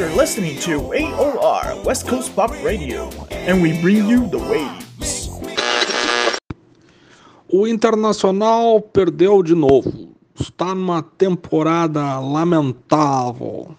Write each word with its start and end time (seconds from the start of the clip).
You're 0.00 0.16
listening 0.16 0.56
to 0.60 0.94
AOR 0.94 1.84
West 1.84 2.08
Coast 2.08 2.34
Pop 2.34 2.50
Radio, 2.64 3.10
and 3.46 3.60
we 3.60 3.78
bring 3.82 4.08
you 4.08 4.26
the 4.30 4.38
waves. 4.38 5.28
O 7.46 7.68
Internacional 7.68 8.80
perdeu 8.80 9.42
de 9.42 9.54
novo. 9.54 10.16
Está 10.40 10.74
numa 10.74 11.02
temporada 11.02 12.18
lamentável. 12.18 13.76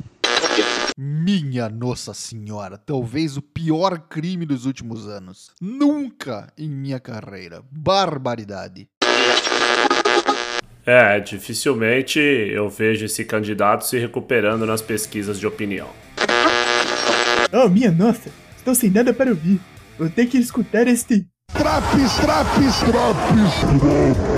Minha 0.95 1.67
Nossa 1.67 2.13
Senhora, 2.13 2.77
talvez 2.77 3.35
o 3.35 3.41
pior 3.41 3.97
crime 4.07 4.45
dos 4.45 4.67
últimos 4.67 5.07
anos. 5.07 5.49
Nunca 5.59 6.53
em 6.55 6.69
minha 6.69 6.99
carreira. 6.99 7.63
Barbaridade. 7.71 8.87
É, 10.85 11.19
dificilmente 11.19 12.19
eu 12.19 12.69
vejo 12.69 13.05
esse 13.05 13.25
candidato 13.25 13.85
se 13.85 13.97
recuperando 13.97 14.67
nas 14.67 14.83
pesquisas 14.83 15.39
de 15.39 15.47
opinião. 15.47 15.89
Oh, 17.53 17.67
minha 17.67 17.91
nossa, 17.91 18.31
estou 18.55 18.73
sem 18.73 18.89
nada 18.89 19.13
para 19.13 19.29
ouvir. 19.29 19.59
Vou 19.99 20.09
ter 20.09 20.25
que 20.25 20.37
escutar 20.37 20.87
este. 20.87 21.27
Traps, 21.51 22.15
traps, 22.21 22.79
traps. 22.79 24.31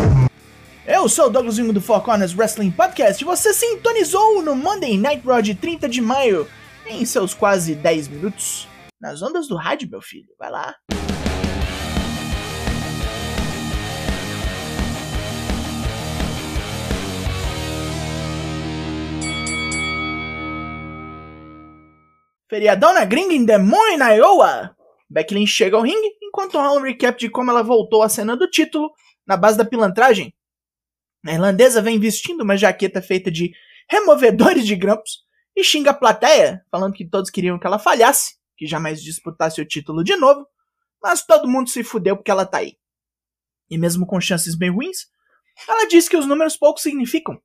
Eu 0.87 1.07
sou 1.07 1.27
o 1.27 1.29
Douglas 1.29 1.55
Jung 1.55 1.71
do 1.71 1.79
Four 1.79 2.01
Corners 2.01 2.35
Wrestling 2.35 2.71
Podcast 2.71 3.23
e 3.23 3.25
você 3.25 3.53
sintonizou 3.53 4.41
no 4.41 4.55
Monday 4.55 4.97
Night 4.97 5.23
Raw 5.23 5.43
de 5.43 5.53
30 5.53 5.87
de 5.87 6.01
maio 6.01 6.47
em 6.87 7.05
seus 7.05 7.35
quase 7.35 7.75
10 7.75 8.07
minutos. 8.07 8.67
Nas 8.99 9.21
ondas 9.21 9.47
do 9.47 9.55
rádio, 9.55 9.87
meu 9.91 10.01
filho. 10.01 10.29
Vai 10.39 10.49
lá. 10.49 10.73
Feriadão 22.53 22.93
na 22.93 23.03
gringa 23.03 23.33
em 23.33 23.43
Des 23.43 23.59
Moines, 23.59 24.15
Iowa. 24.15 24.77
Becky 25.09 25.33
Lynch 25.33 25.51
chega 25.51 25.75
ao 25.75 25.81
ringue 25.81 26.15
enquanto 26.21 26.53
rola 26.53 26.79
um 26.79 26.83
recap 26.83 27.19
de 27.19 27.27
como 27.27 27.49
ela 27.49 27.63
voltou 27.63 28.03
à 28.03 28.09
cena 28.09 28.37
do 28.37 28.47
título 28.47 28.91
na 29.25 29.35
base 29.35 29.57
da 29.57 29.65
pilantragem. 29.65 30.31
A 31.25 31.33
irlandesa 31.33 31.81
vem 31.81 31.99
vestindo 31.99 32.41
uma 32.41 32.55
jaqueta 32.55 33.01
feita 33.01 33.31
de 33.31 33.51
removedores 33.89 34.67
de 34.67 34.75
grampos 34.75 35.23
e 35.55 35.63
xinga 35.63 35.89
a 35.89 35.93
plateia, 35.95 36.63
falando 36.69 36.93
que 36.93 37.09
todos 37.09 37.31
queriam 37.31 37.57
que 37.57 37.65
ela 37.65 37.79
falhasse, 37.79 38.35
que 38.55 38.67
jamais 38.67 39.01
disputasse 39.01 39.59
o 39.59 39.67
título 39.67 40.03
de 40.03 40.15
novo, 40.15 40.45
mas 41.01 41.25
todo 41.25 41.49
mundo 41.49 41.71
se 41.71 41.83
fudeu 41.83 42.15
porque 42.15 42.29
ela 42.29 42.45
tá 42.45 42.59
aí. 42.59 42.77
E 43.67 43.79
mesmo 43.79 44.05
com 44.05 44.21
chances 44.21 44.53
bem 44.53 44.69
ruins, 44.69 45.07
ela 45.67 45.87
diz 45.87 46.07
que 46.07 46.17
os 46.17 46.27
números 46.27 46.55
pouco 46.55 46.79
significam. 46.79 47.41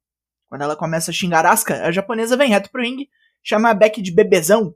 Quando 0.50 0.60
ela 0.60 0.76
começa 0.76 1.10
a 1.10 1.14
xingar 1.14 1.46
Asuka, 1.46 1.82
a 1.82 1.90
japonesa 1.90 2.36
vem 2.36 2.50
reto 2.50 2.70
pro 2.70 2.82
ringue, 2.82 3.08
chama 3.42 3.70
a 3.70 3.74
Beck 3.74 4.02
de 4.02 4.12
bebezão. 4.12 4.74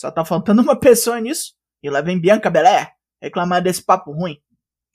Só 0.00 0.10
tá 0.10 0.24
faltando 0.24 0.62
uma 0.64 0.80
pessoa 0.80 1.20
nisso, 1.20 1.52
e 1.82 1.90
lá 1.90 2.00
vem 2.00 2.18
Bianca 2.18 2.48
Belair 2.48 2.90
reclamar 3.20 3.62
desse 3.62 3.84
papo 3.84 4.12
ruim. 4.12 4.38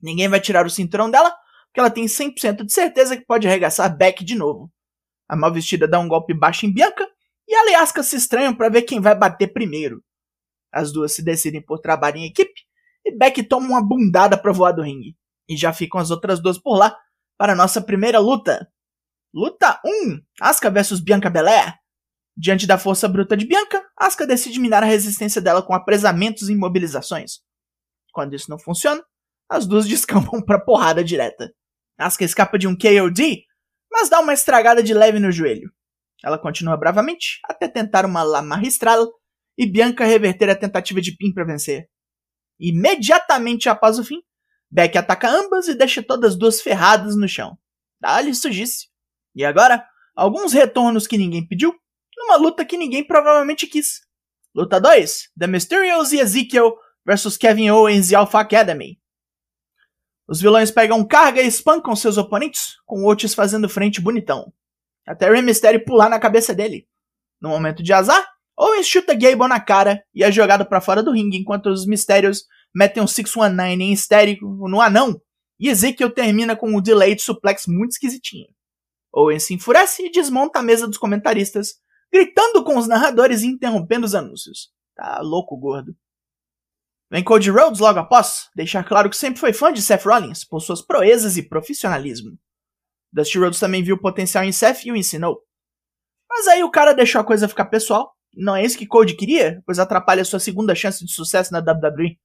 Ninguém 0.02 0.28
vai 0.28 0.40
tirar 0.40 0.66
o 0.66 0.70
cinturão 0.70 1.12
dela, 1.12 1.30
porque 1.68 1.80
ela 1.80 1.92
tem 1.92 2.06
100% 2.06 2.66
de 2.66 2.74
certeza 2.74 3.16
que 3.16 3.24
pode 3.24 3.48
arregaçar 3.48 3.96
Beck 3.96 4.24
de 4.24 4.34
novo. 4.34 4.72
A 5.30 5.36
mal 5.36 5.54
vestida 5.54 5.88
dá 5.88 6.00
um 6.00 6.08
golpe 6.08 6.34
baixo 6.34 6.66
em 6.66 6.74
Bianca, 6.74 7.08
e 7.48 7.54
ela 7.54 7.70
e 7.70 7.76
Asuka 7.76 8.02
se 8.02 8.16
estranham 8.16 8.56
para 8.56 8.68
ver 8.68 8.82
quem 8.82 9.00
vai 9.00 9.14
bater 9.14 9.54
primeiro. 9.54 10.04
As 10.72 10.92
duas 10.92 11.12
se 11.12 11.24
decidem 11.24 11.62
por 11.62 11.78
trabalhar 11.78 12.18
em 12.18 12.26
equipe, 12.26 12.62
e 13.06 13.16
Beck 13.16 13.44
toma 13.44 13.68
uma 13.68 13.88
bundada 13.88 14.36
pra 14.36 14.52
voar 14.52 14.72
do 14.72 14.82
ringue. 14.82 15.16
E 15.48 15.56
já 15.56 15.72
ficam 15.72 16.02
as 16.02 16.10
outras 16.10 16.42
duas 16.42 16.58
por 16.58 16.80
lá, 16.80 16.98
para 17.38 17.54
a 17.54 17.56
nossa 17.56 17.80
primeira 17.80 18.18
luta. 18.18 18.68
Luta 19.32 19.80
1, 19.86 20.20
Asuka 20.42 20.72
vs 20.72 21.00
Bianca 21.00 21.30
Belair. 21.30 21.76
Diante 22.38 22.68
da 22.68 22.78
força 22.78 23.08
bruta 23.08 23.38
de 23.38 23.46
Bianca, 23.46 23.84
Asuka 23.98 24.28
decide 24.28 24.60
minar 24.60 24.84
a 24.84 24.86
resistência 24.86 25.42
dela 25.42 25.62
com 25.62 25.74
apresamentos 25.74 26.50
e 26.50 26.52
imobilizações. 26.52 27.40
Quando 28.12 28.36
isso 28.36 28.50
não 28.50 28.60
funciona, 28.60 29.02
as 29.50 29.66
duas 29.66 29.88
descampam 29.88 30.42
pra 30.42 30.60
porrada 30.60 31.04
direta. 31.04 31.52
Asuka 31.98 32.26
escapa 32.26 32.58
de 32.60 32.68
um 32.68 32.76
KOD, 32.78 33.44
mas 33.90 34.10
dá 34.10 34.20
uma 34.20 34.34
estragada 34.34 34.84
de 34.84 34.94
leve 34.94 35.20
no 35.20 35.32
joelho. 35.32 35.72
Ela 36.24 36.38
continua 36.38 36.76
bravamente 36.76 37.40
até 37.46 37.68
tentar 37.68 38.06
uma 38.06 38.24
La 38.24 38.42
Magistral 38.42 39.08
e 39.58 39.66
Bianca 39.66 40.04
reverter 40.04 40.50
a 40.50 40.56
tentativa 40.56 41.00
de 41.00 41.16
pin 41.16 41.34
para 41.34 41.46
vencer. 41.46 41.88
Imediatamente 42.60 43.70
após 43.70 44.00
o 44.00 44.04
fim, 44.04 44.22
Beck 44.70 44.98
ataca 44.98 45.30
ambas 45.30 45.68
e 45.68 45.76
deixa 45.76 46.04
todas 46.04 46.34
as 46.34 46.38
duas 46.38 46.62
ferradas 46.62 47.16
no 47.16 47.28
chão. 47.28 47.58
Dá-lhe 48.02 48.34
sugice. 48.34 48.88
E 49.34 49.46
agora, 49.46 49.86
alguns 50.16 50.52
retornos 50.52 51.08
que 51.08 51.18
ninguém 51.18 51.48
pediu, 51.48 51.74
numa 52.18 52.36
luta 52.36 52.66
que 52.66 52.78
ninguém 52.78 53.04
provavelmente 53.04 53.68
quis. 53.68 54.02
Luta 54.54 54.80
2: 54.80 55.32
The 55.38 55.48
Mysterios 55.48 56.14
e 56.14 56.20
Ezekiel 56.20 56.76
versus 57.06 57.38
Kevin 57.38 57.70
Owens 57.70 58.12
e 58.12 58.16
Alpha 58.16 58.40
Academy. 58.40 59.00
Os 60.28 60.42
vilões 60.42 60.72
pegam 60.72 61.06
carga 61.06 61.42
e 61.42 61.48
espancam 61.48 61.96
seus 61.96 62.18
oponentes, 62.18 62.78
com 62.86 63.06
Otis 63.06 63.34
fazendo 63.34 63.70
frente 63.70 64.02
bonitão. 64.02 64.52
Até 65.06 65.30
Rey 65.30 65.42
Mysterio 65.42 65.86
pular 65.86 66.10
na 66.10 66.20
cabeça 66.20 66.54
dele. 66.54 66.88
No 67.40 67.50
momento 67.50 67.84
de 67.84 67.94
azar, 67.94 68.28
Owens 68.58 68.88
chuta 68.88 69.14
Gable 69.14 69.48
na 69.48 69.60
cara 69.60 70.04
e 70.14 70.24
é 70.24 70.32
jogado 70.32 70.66
para 70.66 70.82
fora 70.82 71.04
do 71.04 71.12
ringue 71.12 71.38
enquanto 71.38 71.68
os 71.68 71.86
Mistérios 71.86 72.46
metem 72.74 73.04
um 73.04 73.08
619 73.08 73.84
em 73.84 73.94
histérico 73.94 74.46
no 74.68 74.82
anão 74.82 75.22
e 75.60 75.70
Ezekiel 75.70 76.10
termina 76.10 76.56
com 76.56 76.76
um 76.76 76.82
delayed 76.82 77.22
suplex 77.22 77.66
muito 77.68 77.92
esquisitinho. 77.92 78.48
Owens 79.14 79.44
se 79.44 79.54
enfurece 79.54 80.06
e 80.06 80.12
desmonta 80.12 80.60
a 80.60 80.64
mesa 80.64 80.88
dos 80.88 80.98
comentaristas, 80.98 81.76
gritando 82.12 82.64
com 82.64 82.78
os 82.78 82.88
narradores 82.88 83.42
e 83.42 83.48
interrompendo 83.48 84.06
os 84.06 84.16
anúncios. 84.16 84.72
Tá 84.96 85.20
louco, 85.22 85.58
gordo. 85.58 85.96
Vem 87.12 87.24
Cody 87.24 87.50
Rhodes 87.50 87.80
logo 87.80 88.00
após, 88.00 88.50
deixar 88.56 88.84
claro 88.84 89.10
que 89.10 89.18
sempre 89.18 89.40
foi 89.40 89.54
fã 89.54 89.72
de 89.72 89.82
Seth 89.82 90.06
Rollins 90.06 90.44
por 90.44 90.60
suas 90.60 90.82
proezas 90.82 91.38
e 91.38 91.48
profissionalismo. 91.48 92.38
Dusty 93.14 93.38
Rhodes 93.38 93.60
também 93.60 93.84
viu 93.84 93.96
o 93.96 94.02
potencial 94.02 94.44
em 94.44 94.52
Seth 94.52 94.86
e 94.86 94.92
o 94.92 94.96
ensinou. 94.96 95.42
Mas 96.30 96.48
aí 96.48 96.64
o 96.64 96.72
cara 96.72 96.94
deixou 96.94 97.22
a 97.22 97.24
coisa 97.24 97.48
ficar 97.48 97.66
pessoal. 97.66 98.14
Não 98.34 98.56
é 98.56 98.66
isso 98.66 98.78
que 98.78 98.88
Cody 98.88 99.16
queria, 99.16 99.62
pois 99.66 99.80
atrapalha 99.80 100.26
sua 100.26 100.40
segunda 100.40 100.76
chance 100.76 101.06
de 101.06 101.12
sucesso 101.14 101.54
na 101.54 101.60
WWE. 101.60 102.20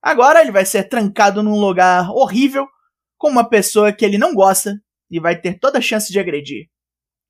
Agora 0.00 0.40
ele 0.40 0.52
vai 0.52 0.64
ser 0.64 0.84
trancado 0.84 1.42
num 1.42 1.58
lugar 1.58 2.10
horrível 2.10 2.68
com 3.18 3.28
uma 3.28 3.48
pessoa 3.48 3.92
que 3.92 4.04
ele 4.04 4.18
não 4.18 4.34
gosta 4.34 4.80
e 5.10 5.18
vai 5.18 5.40
ter 5.40 5.58
toda 5.58 5.78
a 5.78 5.82
chance 5.82 6.12
de 6.12 6.20
agredir. 6.20 6.68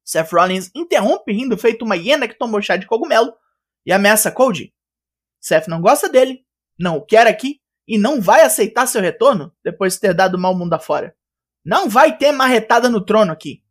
Seth 0.06 0.32
Rollins 0.32 0.70
interrompe 0.72 1.32
rindo 1.32 1.58
feito 1.58 1.84
uma 1.84 1.96
hiena 1.96 2.28
que 2.28 2.38
tomou 2.38 2.62
chá 2.62 2.76
de 2.76 2.86
cogumelo 2.86 3.34
e 3.84 3.92
ameaça 3.92 4.30
Cody. 4.30 4.72
Seth 5.40 5.66
não 5.66 5.80
gosta 5.80 6.08
dele, 6.08 6.46
não 6.78 6.98
o 6.98 7.04
quer 7.04 7.26
aqui 7.26 7.60
e 7.88 7.98
não 7.98 8.20
vai 8.20 8.42
aceitar 8.42 8.86
seu 8.86 9.02
retorno 9.02 9.52
depois 9.64 9.94
de 9.94 10.00
ter 10.00 10.14
dado 10.14 10.38
mal 10.38 10.56
mundo 10.56 10.74
afora. 10.74 11.16
Não 11.64 11.88
vai 11.88 12.16
ter 12.16 12.30
marretada 12.30 12.88
no 12.88 13.04
trono 13.04 13.32
aqui. 13.32 13.64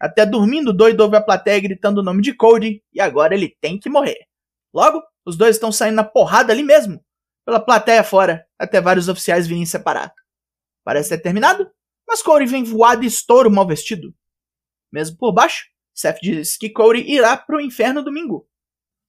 Até 0.00 0.26
dormindo 0.26 0.72
doido 0.72 1.00
ouve 1.02 1.16
a 1.16 1.22
plateia 1.22 1.60
gritando 1.60 2.00
o 2.00 2.04
nome 2.04 2.22
de 2.22 2.34
Cody 2.34 2.82
e 2.92 3.00
agora 3.00 3.32
ele 3.32 3.56
tem 3.60 3.78
que 3.78 3.88
morrer. 3.88 4.18
Logo, 4.74 5.00
os 5.24 5.36
dois 5.36 5.54
estão 5.54 5.70
saindo 5.70 5.94
na 5.94 6.04
porrada 6.04 6.52
ali 6.52 6.64
mesmo, 6.64 7.04
pela 7.44 7.60
plateia 7.60 8.02
fora, 8.02 8.44
até 8.58 8.80
vários 8.80 9.08
oficiais 9.08 9.46
virem 9.46 9.64
separar. 9.64 10.12
Parece 10.82 11.10
ter 11.10 11.18
terminado, 11.18 11.70
mas 12.06 12.20
Cody 12.20 12.46
vem 12.46 12.64
voado 12.64 13.04
e 13.04 13.06
estoura 13.06 13.48
o 13.48 13.52
mal 13.52 13.64
vestido. 13.64 14.12
Mesmo 14.92 15.16
por 15.16 15.32
baixo, 15.32 15.66
Seth 15.94 16.18
diz 16.20 16.56
que 16.56 16.70
Cody 16.70 17.00
irá 17.00 17.36
pro 17.36 17.60
inferno 17.60 18.02
domingo. 18.02 18.48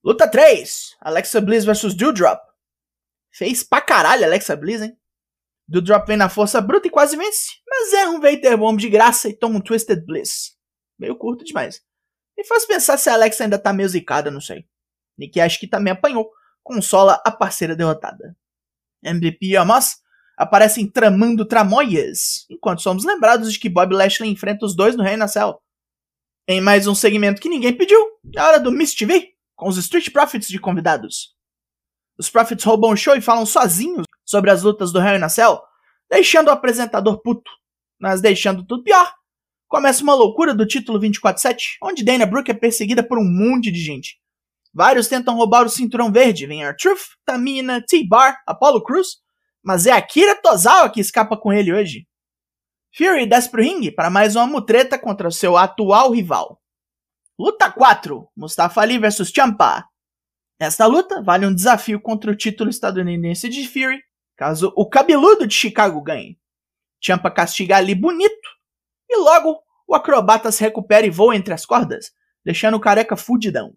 Luta 0.04 0.28
3: 0.28 0.96
Alexa 1.02 1.42
Bliss 1.42 1.66
vs 1.66 1.94
Dewdrop. 1.94 2.42
Fez 3.32 3.64
pra 3.64 3.82
caralho 3.82 4.26
Alexa 4.26 4.56
Bliss, 4.56 4.82
hein? 4.82 4.98
Dewdrop 5.68 6.08
vem 6.08 6.18
na 6.18 6.30
força 6.30 6.62
bruta 6.62 6.88
e 6.88 6.92
quase 6.92 7.16
vence, 7.16 7.52
mas 7.68 7.94
erra 7.94 8.12
um 8.12 8.20
Vader 8.20 8.58
Bomb 8.58 8.78
de 8.78 8.90
graça 8.90 9.30
e 9.30 9.34
toma 9.34 9.58
um 9.58 9.62
Twisted 9.62 10.06
Bliss. 10.06 10.58
Meio 11.00 11.16
curto 11.16 11.44
demais. 11.44 11.82
Me 12.38 12.44
faz 12.46 12.66
pensar 12.66 12.98
se 12.98 13.10
a 13.10 13.14
Alexa 13.14 13.44
ainda 13.44 13.58
tá 13.58 13.72
meio 13.72 13.88
zicada, 13.88 14.30
não 14.30 14.42
sei. 14.42 14.66
Nick 15.18 15.40
acho 15.40 15.60
que 15.60 15.68
também 15.68 15.94
apanhou, 15.94 16.30
consola 16.62 17.22
a 17.26 17.32
parceira 17.32 17.76
derrotada. 17.76 18.36
MVP 19.04 19.48
e 19.48 19.56
Amos 19.58 19.98
aparecem 20.38 20.90
tramando 20.90 21.46
tramóias, 21.46 22.46
enquanto 22.50 22.82
somos 22.82 23.06
lembrados 23.06 23.54
de 23.54 23.60
que 23.60 23.70
Bob 23.70 23.94
Lashley 23.94 24.30
enfrenta 24.30 24.66
os 24.66 24.76
dois 24.76 24.96
no 24.96 25.04
Reino 25.04 25.20
na 25.20 25.28
Cell. 25.28 25.62
Em 26.46 26.60
mais 26.60 26.88
um 26.88 26.94
segmento 26.94 27.42
que 27.42 27.48
ninguém 27.48 27.72
pediu, 27.72 27.98
é 28.36 28.42
hora 28.42 28.60
do 28.60 28.70
Miss 28.70 28.94
TV, 28.94 29.30
com 29.56 29.70
os 29.70 29.78
Street 29.78 30.10
Profits 30.12 30.50
de 30.50 30.60
convidados. 30.60 31.34
Os 32.18 32.30
Profits 32.30 32.66
roubam 32.66 32.92
o 32.92 32.98
show 32.98 33.16
e 33.16 33.22
falam 33.22 33.46
sozinhos 33.46 34.04
sobre 34.26 34.52
as 34.52 34.62
lutas 34.62 34.92
do 34.92 35.00
Hell 35.00 35.18
in 35.18 35.24
a 35.24 35.30
Cell, 35.30 35.62
deixando 36.10 36.50
o 36.50 36.52
apresentador 36.52 37.22
puto. 37.22 37.50
Mas 37.98 38.20
deixando 38.20 38.66
tudo 38.66 38.84
pior, 38.84 39.10
começa 39.70 40.04
uma 40.04 40.14
loucura 40.14 40.54
do 40.54 40.68
título 40.68 41.00
24-7, 41.00 41.78
onde 41.82 42.04
Dana 42.04 42.26
Brooke 42.26 42.52
é 42.52 42.54
perseguida 42.54 43.02
por 43.02 43.18
um 43.18 43.24
monte 43.24 43.72
de 43.72 43.80
gente. 43.80 44.20
Vários 44.74 45.08
tentam 45.08 45.38
roubar 45.38 45.66
o 45.66 45.70
cinturão 45.70 46.12
verde, 46.12 46.46
vem 46.46 46.62
R-Truth, 46.66 47.04
Tamina, 47.26 47.82
T-Bar, 47.82 48.44
Apollo 48.46 48.84
Cruz, 48.84 49.20
mas 49.64 49.86
é 49.86 49.92
Akira 49.92 50.36
Tozawa 50.36 50.90
que 50.90 51.00
escapa 51.00 51.38
com 51.38 51.54
ele 51.54 51.72
hoje. 51.72 52.06
Fury 52.96 53.26
desce 53.26 53.50
pro 53.50 53.60
ringue 53.60 53.92
para 53.92 54.12
mais 54.12 54.36
uma 54.36 54.46
mutreta 54.46 55.00
contra 55.00 55.32
seu 55.32 55.58
atual 55.58 56.12
rival. 56.12 56.62
Luta 57.40 57.72
4: 57.72 58.30
Mustafa 58.38 58.82
Ali 58.82 59.00
vs 59.00 59.32
Champa. 59.36 59.90
Esta 60.60 60.86
luta 60.86 61.20
vale 61.24 61.48
um 61.48 61.56
desafio 61.56 62.00
contra 62.00 62.30
o 62.30 62.36
título 62.36 62.70
estadunidense 62.70 63.50
de 63.50 63.68
Fury, 63.68 64.00
caso 64.38 64.72
o 64.78 64.88
cabeludo 64.88 65.48
de 65.48 65.56
Chicago 65.56 66.00
ganhe. 66.04 66.40
Champa 67.04 67.32
castiga 67.32 67.78
ali 67.78 67.96
bonito, 67.96 68.48
e 69.10 69.18
logo 69.18 69.60
o 69.88 69.96
acrobata 69.96 70.52
se 70.52 70.64
recupera 70.64 71.08
e 71.08 71.10
voa 71.10 71.36
entre 71.36 71.52
as 71.52 71.66
cordas, 71.66 72.12
deixando 72.46 72.78
o 72.78 72.80
careca 72.80 73.18
fudidão. 73.18 73.76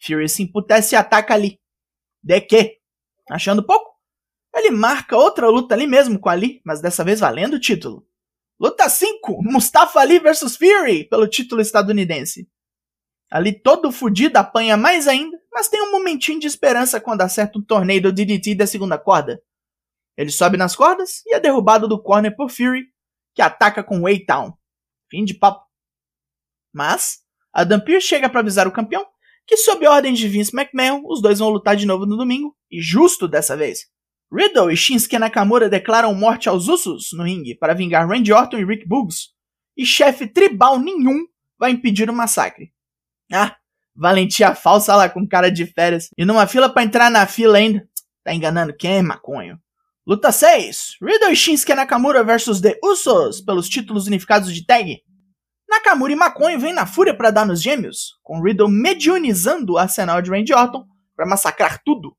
Fury 0.00 0.28
se 0.28 0.44
emputece 0.44 0.94
e 0.94 0.96
ataca 0.96 1.34
ali. 1.34 1.58
De 2.22 2.40
que? 2.42 2.78
Achando 3.28 3.66
pouco? 3.66 3.90
Ele 4.54 4.70
marca 4.70 5.16
outra 5.16 5.48
luta 5.48 5.74
ali 5.74 5.86
mesmo 5.86 6.16
com 6.16 6.28
Ali, 6.28 6.62
mas 6.64 6.80
dessa 6.80 7.02
vez 7.02 7.18
valendo 7.18 7.54
o 7.54 7.60
título. 7.60 8.06
Luta 8.58 8.88
5: 8.88 9.42
Mustafa 9.42 10.00
Ali 10.00 10.18
vs 10.18 10.56
Fury 10.56 11.04
pelo 11.08 11.28
título 11.28 11.60
estadunidense. 11.60 12.48
Ali 13.30 13.52
todo 13.52 13.92
fudido 13.92 14.38
apanha 14.38 14.76
mais 14.76 15.06
ainda, 15.06 15.38
mas 15.52 15.68
tem 15.68 15.82
um 15.82 15.90
momentinho 15.90 16.40
de 16.40 16.46
esperança 16.46 17.00
quando 17.00 17.22
acerta 17.22 17.58
um 17.58 17.62
torneio 17.62 18.00
do 18.00 18.12
DDT 18.12 18.54
da 18.54 18.66
segunda 18.66 18.96
corda. 18.96 19.42
Ele 20.16 20.30
sobe 20.30 20.56
nas 20.56 20.74
cordas 20.74 21.22
e 21.26 21.34
é 21.34 21.40
derrubado 21.40 21.86
do 21.86 22.02
corner 22.02 22.34
por 22.34 22.50
Fury, 22.50 22.86
que 23.34 23.42
ataca 23.42 23.84
com 23.84 24.02
Waytown. 24.02 24.56
Fim 25.10 25.24
de 25.24 25.34
papo. 25.34 25.66
Mas, 26.72 27.18
Adam 27.52 27.80
Pearce 27.80 28.06
chega 28.06 28.28
para 28.28 28.40
avisar 28.40 28.66
o 28.66 28.72
campeão 28.72 29.06
que, 29.46 29.56
sob 29.56 29.86
ordem 29.86 30.12
de 30.12 30.28
Vince 30.28 30.56
McMahon, 30.56 31.02
os 31.06 31.22
dois 31.22 31.38
vão 31.38 31.50
lutar 31.50 31.76
de 31.76 31.86
novo 31.86 32.04
no 32.04 32.16
domingo, 32.16 32.56
e 32.70 32.80
justo 32.80 33.28
dessa 33.28 33.56
vez. 33.56 33.86
Riddle 34.32 34.72
e 34.72 34.76
Shinsuke 34.76 35.18
Nakamura 35.18 35.68
declaram 35.68 36.14
morte 36.14 36.48
aos 36.48 36.68
Usos 36.68 37.10
no 37.12 37.22
ringue 37.22 37.54
para 37.54 37.74
vingar 37.74 38.08
Randy 38.08 38.32
Orton 38.32 38.58
e 38.58 38.64
Rick 38.64 38.86
Boogs, 38.86 39.28
e 39.76 39.86
chefe 39.86 40.26
tribal 40.26 40.78
nenhum 40.78 41.26
vai 41.58 41.70
impedir 41.70 42.10
o 42.10 42.12
massacre. 42.12 42.72
Ah, 43.32 43.56
valentia 43.94 44.54
falsa 44.54 44.96
lá 44.96 45.08
com 45.08 45.26
cara 45.26 45.50
de 45.50 45.66
férias, 45.66 46.08
e 46.18 46.24
numa 46.24 46.46
fila 46.46 46.68
para 46.68 46.82
entrar 46.82 47.10
na 47.10 47.26
fila 47.26 47.58
ainda. 47.58 47.88
Tá 48.24 48.34
enganando 48.34 48.76
quem, 48.76 49.02
maconho? 49.02 49.58
Luta 50.06 50.32
6: 50.32 50.96
Riddle 51.00 51.32
e 51.32 51.36
Shinsuke 51.36 51.74
Nakamura 51.74 52.24
versus 52.24 52.60
The 52.60 52.78
Usos 52.82 53.40
pelos 53.40 53.68
títulos 53.68 54.06
unificados 54.06 54.52
de 54.52 54.66
tag. 54.66 55.02
Nakamura 55.68 56.12
e 56.12 56.16
Maconho 56.16 56.60
vêm 56.60 56.72
na 56.72 56.86
fúria 56.86 57.16
para 57.16 57.30
dar 57.30 57.44
nos 57.44 57.60
gêmeos, 57.60 58.18
com 58.22 58.40
Riddle 58.40 58.70
mediunizando 58.70 59.72
o 59.74 59.78
arsenal 59.78 60.22
de 60.22 60.30
Randy 60.30 60.54
Orton 60.54 60.84
para 61.14 61.26
massacrar 61.26 61.82
tudo. 61.84 62.16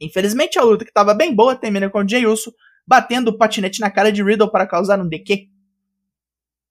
Infelizmente, 0.00 0.58
a 0.58 0.62
luta 0.62 0.84
que 0.84 0.90
estava 0.90 1.12
bem 1.14 1.34
boa 1.34 1.54
termina 1.54 1.90
com 1.90 2.06
Jey 2.06 2.26
Uso 2.26 2.54
batendo 2.86 3.28
o 3.28 3.38
patinete 3.38 3.80
na 3.80 3.90
cara 3.90 4.10
de 4.10 4.22
Riddle 4.22 4.50
para 4.50 4.66
causar 4.66 5.00
um 5.00 5.08
DQ. 5.08 5.48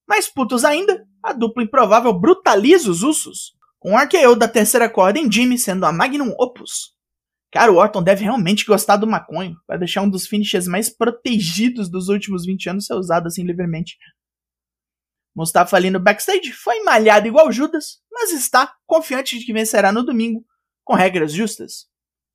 Mais 0.07 0.27
putos 0.27 0.65
ainda, 0.65 1.07
a 1.23 1.31
dupla 1.31 1.63
improvável 1.63 2.11
brutaliza 2.11 2.89
os 2.89 3.03
Usos, 3.03 3.53
com 3.79 3.93
o 3.93 3.97
RKO 3.97 4.35
da 4.35 4.47
terceira 4.47 4.89
corda 4.89 5.19
em 5.19 5.31
Jimmy 5.31 5.57
sendo 5.57 5.85
a 5.85 5.91
Magnum 5.91 6.33
Opus. 6.37 6.95
Cara, 7.51 7.71
o 7.71 7.77
Orton 7.77 8.03
deve 8.03 8.23
realmente 8.23 8.65
gostar 8.65 8.97
do 8.97 9.07
maconho. 9.07 9.55
Vai 9.67 9.77
deixar 9.77 10.01
um 10.01 10.09
dos 10.09 10.27
finishes 10.27 10.67
mais 10.67 10.89
protegidos 10.89 11.89
dos 11.89 12.09
últimos 12.09 12.45
20 12.45 12.69
anos 12.69 12.85
ser 12.85 12.93
usado 12.93 13.27
assim 13.27 13.43
livremente. 13.43 13.97
Mustafa 15.35 15.77
ali 15.77 15.89
no 15.89 15.99
backstage 15.99 16.51
foi 16.51 16.81
malhado 16.83 17.27
igual 17.27 17.51
Judas, 17.51 18.01
mas 18.11 18.31
está 18.33 18.75
confiante 18.85 19.39
de 19.39 19.45
que 19.45 19.53
vencerá 19.53 19.91
no 19.91 20.03
domingo, 20.03 20.45
com 20.83 20.93
regras 20.93 21.31
justas. 21.31 21.87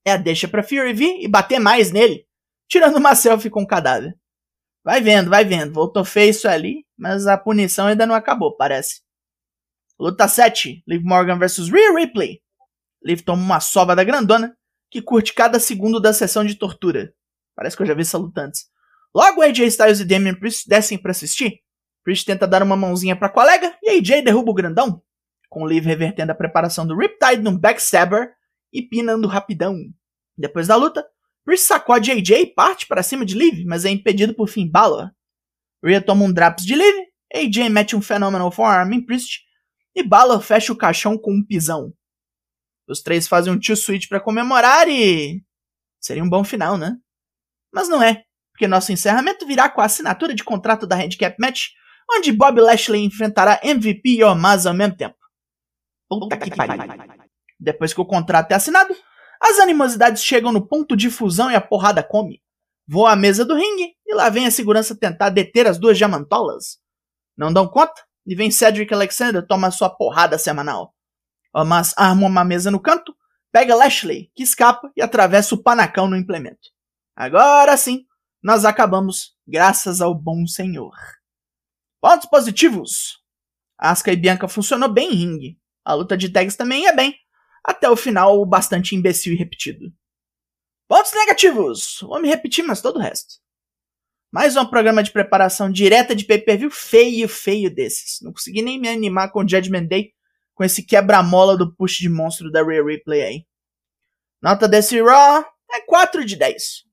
É 0.05 0.13
a 0.13 0.17
deixa 0.17 0.47
pra 0.47 0.63
Fury 0.63 0.93
vir 0.93 1.23
e 1.23 1.29
bater 1.29 1.59
mais 1.59 1.91
nele, 1.91 2.27
tirando 2.69 2.97
uma 2.97 3.15
selfie 3.15 3.51
com 3.51 3.63
o 3.63 3.67
cadáver. 3.67 4.15
Vai 4.85 5.01
vendo, 5.01 5.31
vai 5.31 5.45
vendo, 5.45 5.73
voltou 5.73 6.05
feio 6.05 6.31
isso 6.31 6.47
ali, 6.47 6.85
mas 6.97 7.27
a 7.27 7.39
punição 7.39 7.87
ainda 7.87 8.07
não 8.07 8.15
acabou, 8.15 8.55
parece. 8.55 9.01
Luta 9.99 10.29
7, 10.29 10.83
Liv 10.87 11.03
Morgan 11.03 11.39
vs 11.39 11.71
Rhea 11.71 11.95
Ripley. 11.97 12.43
Liv 13.03 13.23
toma 13.23 13.43
uma 13.43 13.61
sova 13.61 13.97
da 13.97 14.05
grandona, 14.05 14.57
que 14.91 15.01
curte 15.01 15.33
cada 15.33 15.59
segundo 15.59 15.99
da 15.99 16.13
sessão 16.13 16.45
de 16.45 16.55
tortura. 16.55 17.15
Parece 17.57 17.77
que 17.77 17.83
eu 17.83 17.87
já 17.87 17.95
vi 17.95 18.03
essa 18.03 18.19
luta 18.19 18.43
antes. 18.43 18.67
Logo 19.15 19.41
AJ 19.41 19.61
Styles 19.69 20.01
e 20.01 20.05
Damian 20.05 20.35
Priest 20.35 20.69
descem 20.69 20.99
para 20.99 21.13
assistir. 21.13 21.61
Priest 22.03 22.27
tenta 22.27 22.47
dar 22.47 22.63
uma 22.63 22.77
mãozinha 22.77 23.17
pra 23.17 23.31
colega 23.31 23.75
e 23.83 23.91
AJ 23.91 24.23
derruba 24.23 24.51
o 24.51 24.55
grandão, 24.55 25.03
com 25.49 25.67
Liv 25.67 25.87
revertendo 25.87 26.33
a 26.33 26.35
preparação 26.35 26.87
do 26.87 26.97
Riptide 26.97 27.41
num 27.41 27.57
backstabber 27.57 28.35
e 28.75 28.83
pinando 28.83 29.29
rapidão. 29.29 29.79
Depois 30.37 30.67
da 30.67 30.75
luta, 30.75 31.07
Priest 31.45 31.67
sacode 31.67 32.11
AJ 32.11 32.31
e 32.31 32.47
parte 32.47 32.87
para 32.87 33.03
cima 33.03 33.25
de 33.25 33.35
Liv, 33.35 33.65
mas 33.67 33.85
é 33.85 33.91
impedido 33.91 34.35
por 34.35 34.49
Finn 34.49 34.69
Balor. 34.69 35.11
Rhea 35.83 36.03
toma 36.03 36.25
um 36.25 36.33
drops 36.33 36.65
de 36.65 36.75
Liv, 36.75 36.95
AJ 37.33 37.69
mete 37.69 37.95
um 37.95 38.03
Phenomenal 38.03 38.51
Forearm 38.51 38.93
em 38.93 39.05
Priest 39.05 39.43
e 39.95 40.03
Balor 40.03 40.41
fecha 40.41 40.73
o 40.73 40.77
caixão 40.77 41.17
com 41.17 41.33
um 41.33 41.45
pisão. 41.45 41.93
Os 42.89 43.01
três 43.01 43.29
fazem 43.29 43.53
um 43.53 43.59
tio 43.59 43.77
switch 43.77 44.09
para 44.09 44.21
comemorar 44.21 44.89
e. 44.89 45.43
Seria 46.01 46.23
um 46.23 46.29
bom 46.29 46.45
final, 46.45 46.77
né? 46.77 46.97
Mas 47.73 47.89
não 47.89 48.03
é, 48.03 48.25
porque 48.53 48.67
nosso 48.67 48.93
encerramento 48.93 49.47
virá 49.47 49.69
com 49.69 49.81
a 49.81 49.85
assinatura 49.85 50.35
de 50.35 50.45
contrato 50.45 50.87
da 50.87 50.97
Handicap 50.97 51.35
Match, 51.41 51.69
onde 52.11 52.33
Bob 52.33 52.61
Lashley 52.61 53.05
enfrentará 53.05 53.61
MVP 53.63 54.11
e 54.11 54.25
Omaz 54.25 54.67
ao 54.67 54.75
mesmo 54.75 54.97
tempo. 54.97 55.17
Puta 56.09 56.37
que 56.37 56.55
pariu. 56.55 57.14
Depois 57.59 57.93
que 57.93 58.01
o 58.01 58.07
contrato 58.07 58.53
é 58.53 58.55
assinado, 58.55 58.95
as 59.41 59.59
animosidades 59.59 60.25
chegam 60.25 60.53
no 60.53 60.67
ponto 60.67 60.97
de 60.97 61.11
fusão 61.11 61.51
e 61.51 61.55
a 61.55 61.61
porrada 61.61 62.03
come. 62.03 62.43
Voa 62.87 63.13
à 63.13 63.17
mesa 63.17 63.45
do 63.45 63.55
ringue 63.55 63.95
e 64.07 64.15
lá 64.15 64.29
vem 64.29 64.47
a 64.47 64.51
segurança 64.51 64.97
tentar 64.97 65.31
deter 65.31 65.67
as 65.67 65.79
duas 65.79 65.97
diamantolas. 65.97 66.79
Não 67.37 67.53
dão 67.53 67.67
conta 67.67 68.03
e 68.27 68.35
vem 68.35 68.51
Cedric 68.51 68.93
Alexander 68.93 69.47
tomar 69.47 69.71
sua 69.71 69.91
porrada 69.91 70.39
semanal. 70.39 70.95
Mas 71.67 71.95
arma 71.97 72.27
uma 72.27 72.45
mesa 72.45 72.71
no 72.71 72.81
canto, 72.81 73.15
pega 73.53 73.75
Lashley, 73.75 74.31
que 74.35 74.43
escapa 74.43 74.91
e 74.97 75.03
atravessa 75.03 75.55
o 75.55 75.63
panacão 75.63 76.09
no 76.09 76.17
implemento. 76.17 76.71
Agora 77.15 77.77
sim, 77.77 78.05
nós 78.43 78.65
acabamos, 78.65 79.37
graças 79.47 80.01
ao 80.01 80.15
bom 80.15 80.47
senhor. 80.47 80.95
Pontos 82.01 82.29
positivos. 82.29 83.23
Asuka 83.79 84.13
e 84.13 84.17
Bianca 84.17 84.49
funcionou 84.49 84.89
bem 84.89 85.11
em 85.11 85.15
ringue. 85.15 85.59
A 85.85 85.95
luta 85.95 86.17
de 86.17 86.29
tags 86.29 86.57
também 86.57 86.83
ia 86.83 86.93
bem, 86.93 87.15
até 87.65 87.89
o 87.89 87.97
final 87.97 88.45
bastante 88.45 88.95
imbecil 88.95 89.33
e 89.33 89.37
repetido. 89.37 89.91
Pontos 90.87 91.13
negativos. 91.13 92.01
Vou 92.03 92.21
me 92.21 92.29
repetir, 92.29 92.63
mas 92.63 92.83
todo 92.83 92.97
o 92.97 93.01
resto. 93.01 93.43
Mais 94.31 94.57
um 94.57 94.67
programa 94.67 95.03
de 95.03 95.13
preparação 95.13 95.71
direta 95.71 96.15
de 96.15 96.25
pay-per-view 96.25 96.71
feio, 96.71 97.29
feio 97.29 97.73
desses. 97.73 98.21
Não 98.21 98.33
consegui 98.33 98.61
nem 98.61 98.79
me 98.79 98.89
animar 98.89 99.31
com 99.31 99.41
o 99.41 99.49
Judgment 99.49 99.87
Day 99.87 100.13
com 100.55 100.63
esse 100.63 100.83
quebra-mola 100.83 101.57
do 101.57 101.75
push 101.75 101.99
de 101.99 102.09
monstro 102.09 102.51
da 102.51 102.63
Rare 102.63 102.85
Replay 102.85 103.23
aí. 103.23 103.47
Nota 104.43 104.69
desse 104.69 105.01
Raw 105.01 105.45
é 105.73 105.81
4 105.81 106.25
de 106.25 106.37
10. 106.37 106.85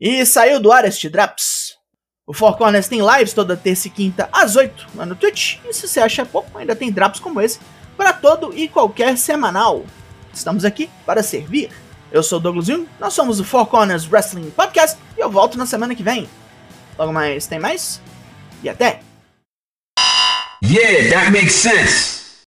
E 0.00 0.26
saiu 0.26 0.58
do 0.58 0.72
ar 0.72 0.84
este 0.84 1.08
Drops. 1.08 1.76
O 2.26 2.34
Four 2.34 2.56
Corners 2.56 2.88
tem 2.88 3.00
lives 3.00 3.32
toda 3.32 3.56
terça 3.56 3.88
e 3.88 3.90
quinta 3.90 4.28
às 4.32 4.56
8 4.56 4.88
lá 4.96 5.06
no 5.06 5.14
Twitch. 5.14 5.58
E 5.64 5.72
se 5.72 5.86
você 5.86 6.00
acha 6.00 6.26
pouco, 6.26 6.58
ainda 6.58 6.74
tem 6.74 6.90
Drops 6.90 7.20
como 7.20 7.40
esse 7.40 7.60
para 7.96 8.12
todo 8.12 8.52
e 8.56 8.68
qualquer 8.68 9.16
semanal. 9.16 9.84
Estamos 10.32 10.64
aqui 10.64 10.90
para 11.04 11.22
servir. 11.22 11.70
Eu 12.10 12.22
sou 12.22 12.38
o 12.38 12.42
Douglas 12.42 12.66
Jung, 12.66 12.86
nós 13.00 13.14
somos 13.14 13.40
o 13.40 13.44
Four 13.44 13.66
Corners 13.66 14.06
Wrestling 14.10 14.50
Podcast 14.50 14.98
e 15.16 15.20
eu 15.20 15.30
volto 15.30 15.56
na 15.56 15.66
semana 15.66 15.94
que 15.94 16.02
vem. 16.02 16.28
Logo 16.98 17.12
mais 17.12 17.46
tem 17.46 17.58
mais 17.58 18.00
e 18.62 18.68
até! 18.68 19.00
Yeah, 20.62 21.10
that 21.10 21.32
makes 21.32 21.54
sense. 21.54 22.21